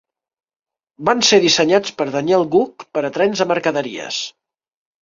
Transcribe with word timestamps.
Van 1.09 1.21
ser 1.27 1.39
dissenyats 1.43 1.93
per 2.01 2.09
Daniel 2.17 2.49
Gooch 2.57 2.87
per 2.99 3.05
a 3.07 3.13
trens 3.21 3.45
de 3.45 3.53
mercaderies. 3.55 4.25